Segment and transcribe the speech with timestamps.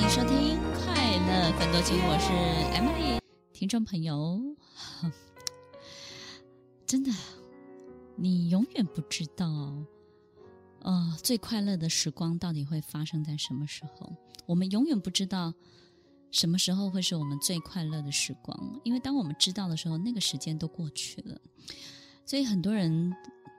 [0.00, 2.32] 欢迎收听《快乐奋斗经》，我是
[2.74, 3.20] Emily。
[3.52, 4.40] 听众朋友，
[6.86, 7.12] 真的，
[8.16, 9.46] 你永远不知道，
[10.80, 14.16] 呃，最快乐的时光到底会发生在什么时候？
[14.46, 15.52] 我们永远不知道
[16.30, 21.38] 什么时候会是我们最快乐的时光，因为当我们知道的时候，那个时间都过去了。
[22.24, 23.14] 所以很多人。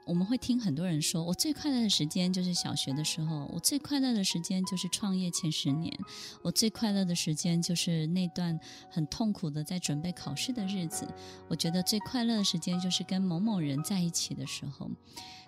[0.06, 5.96] 我们会听很多人说，我最快乐的时间就是小学的时候，我最快乐的时间就是创业前十年，
[6.42, 11.08] 我最快乐的时间就是那段很痛苦的在准备考试的日子。
[11.48, 14.90] 我觉得最快乐的时间就是跟某某人在一起的时候。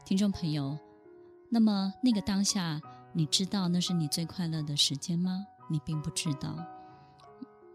[0.05, 0.77] 听众朋友，
[1.49, 2.79] 那么那个当下，
[3.11, 5.45] 你知道那是你最快乐的时间吗？
[5.69, 6.55] 你并不知道。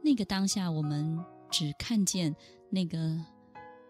[0.02, 2.34] 那个当下，我们只看见
[2.70, 3.18] 那个。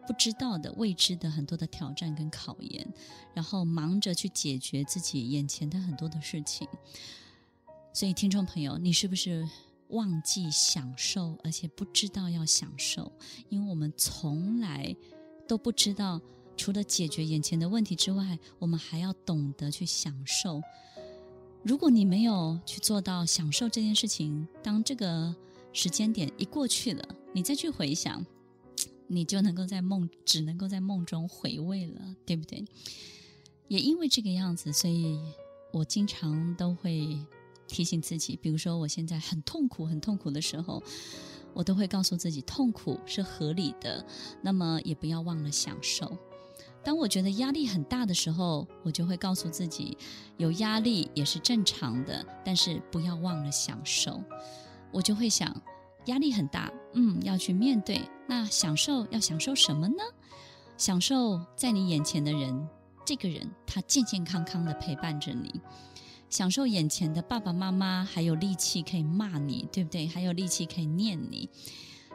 [0.08, 2.88] 不知道的、未知的很多的挑战跟考验，
[3.34, 6.66] 然后忙着去解决自己眼前的很多的事情。
[7.92, 9.46] 所以，听众朋友，你是不是
[9.88, 13.12] 忘记享受，而且不知道要享受？
[13.50, 14.96] 因为我们从来
[15.46, 16.18] 都不知道，
[16.56, 20.62] 除了解决眼前的问题之外，我们还要懂得去享受。
[21.62, 25.36] 如果你没有去做到享受这件事情，当这个
[25.74, 28.24] 时间点一过去了，你再去回想。
[29.08, 32.64] 你就能够在梦，只能够在梦中回味了，对不对？
[33.66, 35.18] 也因为这个样子，所以
[35.72, 37.18] 我经常都会
[37.66, 40.82] 提醒自己，比如说我现在很痛苦、很痛苦的时候，
[41.54, 44.04] 我都会告诉自己，痛苦是合理的，
[44.42, 46.16] 那么也不要忘了享受。
[46.84, 49.96] 当我觉得压力很大的时候，我就会告诉自己，
[50.36, 54.22] 有压力也是正常的，但是不要忘了享受。
[54.92, 55.60] 我就会想。
[56.06, 58.00] 压力很大，嗯，要去面对。
[58.26, 60.02] 那享受要享受什么呢？
[60.76, 62.68] 享受在你眼前的人，
[63.04, 65.60] 这个人他健健康康的陪伴着你，
[66.30, 70.06] 享受眼前的爸爸妈妈还有力气可以骂你，对不对？
[70.06, 71.48] 还有力气可以念你，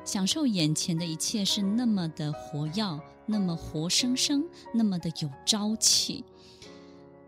[0.05, 6.23] 享受眼前的一切是那么的活耀，那么活生生，那么的有朝气，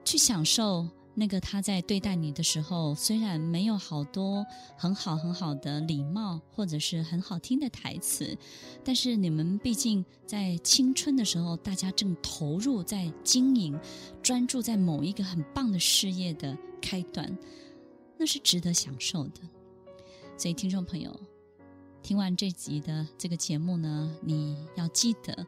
[0.03, 0.87] 去享受。
[1.17, 4.45] 那个他在对待你的时候，虽然没有好多
[4.77, 8.37] 很好很好的礼貌，或者是很好听的台词，
[8.83, 13.79] 但是你们毕竟在青春的时候，大家正投入在经营，
[14.21, 17.37] 专注在某一个很棒的事业的开端，
[18.17, 19.39] 那是值得享受的。
[20.37, 21.17] 所以，听众朋友，
[22.03, 25.47] 听完这集的这个节目呢，你要记得。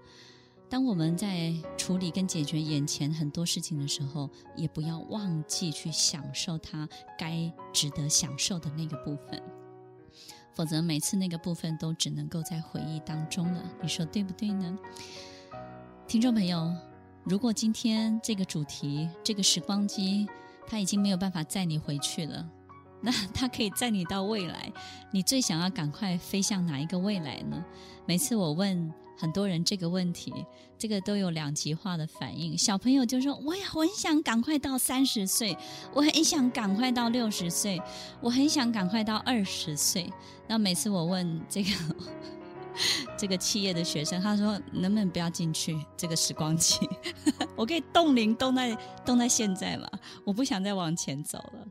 [0.70, 9.42] 当我们在处理跟解决眼前很多事情的时候，也不要忘记去享受它该值得享受的那个部分，
[10.54, 13.64] 否则每次那个部分都只能够在回忆当中了。
[13.82, 14.78] 你说对不对呢？
[16.06, 16.76] 听众朋友，
[17.24, 20.28] 如果今天这个主题这个时光机
[20.68, 22.46] 它已经没有办法载你回去了，
[23.02, 24.70] 那它可以载你到未来，
[25.12, 27.64] 你最想要赶快飞向哪一个未来呢？
[28.06, 28.94] 每次我问。
[29.18, 30.32] 很多人这个问题，
[30.78, 32.58] 这个都有两极化的反应。
[32.58, 35.58] 小朋友就说：“我也很想赶快到三十岁，
[35.94, 37.82] 我很想赶快到六十岁，
[38.22, 40.12] 我很想赶快到二十岁。”
[40.48, 41.70] 那每次我问这个
[43.18, 46.88] 这个企业的学生，他说：“能不能不要进去这个时光机？
[47.58, 49.90] 我可以冻龄冻在冻在现在嘛？
[50.24, 51.67] 我不想再往前走了。”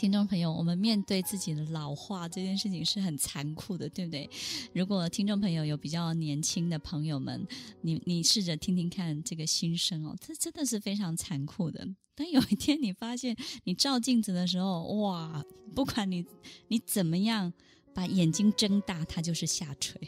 [0.00, 4.30] 听众朋友，我们面对自己的老化这件事情是很残酷的，对不对？
[4.72, 7.46] 如果听众朋友有比较年轻的朋友们，
[7.82, 11.86] 你你试着听听看这个心声哦，这真的是非常残酷的。
[12.14, 15.44] 当有一天你发现你照镜子的时候，哇，
[15.74, 16.24] 不管你
[16.68, 17.52] 你怎么样
[17.92, 20.00] 把眼睛睁大，它就是下垂，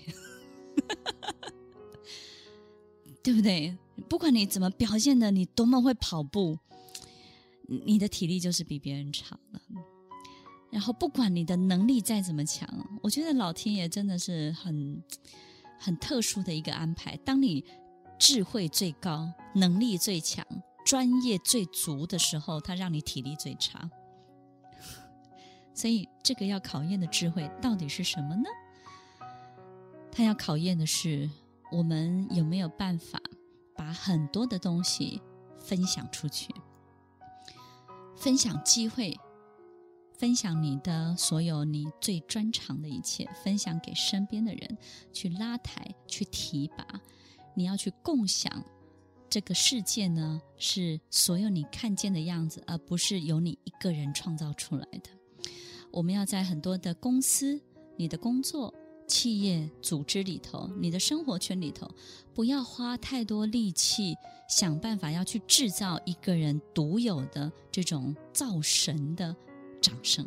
[3.23, 3.77] 对不对？
[4.09, 6.59] 不管你怎么表现的，你多么会跑步。
[7.69, 9.61] 你的体力就是比别人差了，
[10.71, 12.69] 然后不管你的能力再怎么强，
[13.03, 15.03] 我觉得老天爷真的是很
[15.79, 17.17] 很特殊的一个安排。
[17.19, 17.65] 当你
[18.19, 20.47] 智慧最高、能力最强、
[20.85, 23.91] 专业最足的时候，他让你体力最差。
[25.75, 28.45] 所以，这个要考验的智慧到底是什么呢？
[30.11, 31.31] 他要考验的是
[31.71, 33.19] 我们有没有办法
[33.75, 35.21] 把很多的东西
[35.59, 36.55] 分享出去。
[38.23, 39.19] 分享机会，
[40.17, 44.79] 分享你的所有你最专长的一切，分享给身边的人，
[45.13, 47.01] 去拉抬，去提拔。
[47.57, 48.63] 你要去共享
[49.29, 55.11] 这个世界呢，是所有你看见的样子，而不是由你一个人创造出来的。
[55.91, 57.61] 我们要在很多的公司、
[57.97, 58.73] 你的工作、
[59.13, 61.87] 企业、组织里头，你的生活圈里头，
[62.33, 64.17] 不要花太多力气。
[64.49, 69.35] 想办法要去制造一个人独有的这种造神的
[69.81, 70.27] 掌声，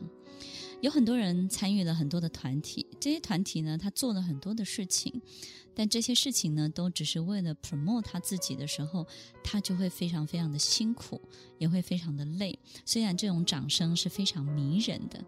[0.81, 5.21] 有很多人参与了很多的团体，这些团体呢，他做了很多的事情，
[5.75, 9.05] 但这些事情呢，都只是为了 promote 他自己的时候，
[9.43, 11.21] 他就会非常非常的辛苦，
[11.59, 12.57] 也会非常的累。
[12.83, 15.23] 虽然这种掌声是非常迷人的。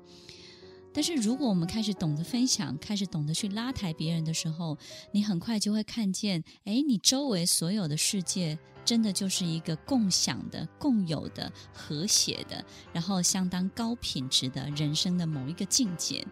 [0.97, 4.75] 但是，如果我们开始懂得分享，开始懂得去拉抬别人的时候，
[5.11, 12.63] 你很快就会看见，哎，你周围所有的世界，真的就是一个共享的、共有的、和谐的，
[12.93, 16.25] 然后相当高品质的人生的某一个境界。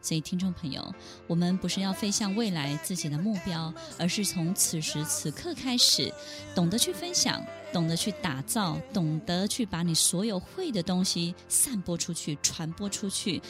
[0.00, 0.94] 所以，听众朋友，
[1.26, 6.10] 我们不是要飞向未来自己的目标，而是从此时此刻开始，
[6.54, 7.44] 懂得去分享，
[7.74, 13.42] 懂得去打造，懂得去把你所有会的东西散播出去、传播出去。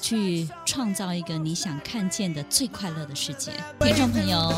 [0.00, 4.50] 去创造一个你想看见的最快乐的世界，听众朋友，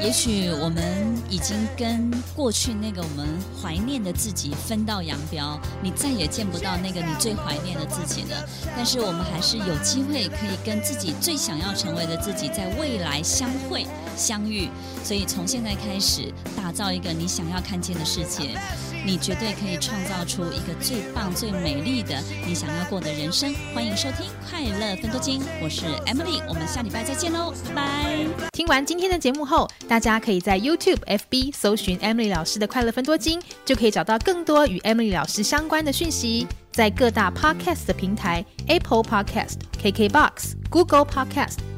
[0.00, 0.82] 也许我们
[1.28, 3.26] 已经跟过去那个我们
[3.60, 8.48] 怀念的自己分道扬镳，你再也见不到那个你最怀念的自己了。
[8.76, 13.86] 但是我们还是有机会可以跟自己最想要成为的自己在未来相会
[14.16, 14.68] 相遇。
[15.02, 18.58] 所以从现在开始，打造一个你想要看见的世界。
[19.06, 23.54] 你绝对可以创造出一个最棒、最美丽的你想要过的人生。
[23.72, 28.26] 欢迎收听《快乐分多金》，我是 Emily，我们下礼拜再见喽，拜拜。
[28.50, 36.44] 听完今天的节目后，大家可以在 YouTube、FB 搜寻 Emily 老师的《快乐分多金》，就可以找到更多与 Emily 老师相关的讯息。
[36.72, 41.58] 在各大 Podcast 的平台，Apple Podcast、KKBox、Google Podcast、